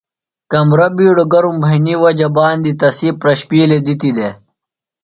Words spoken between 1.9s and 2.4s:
وجہ